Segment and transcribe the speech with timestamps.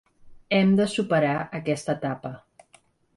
[0.59, 2.33] Hem de superar aquesta etapa.